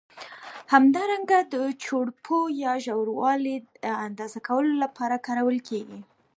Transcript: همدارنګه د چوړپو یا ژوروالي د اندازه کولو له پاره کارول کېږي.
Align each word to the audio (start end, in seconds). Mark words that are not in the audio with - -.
همدارنګه 0.73 1.37
د 1.53 1.55
چوړپو 1.83 2.37
یا 2.63 2.73
ژوروالي 2.85 3.55
د 3.83 3.85
اندازه 4.07 4.39
کولو 4.47 4.71
له 4.81 4.87
پاره 4.97 5.17
کارول 5.27 5.57
کېږي. 5.69 5.99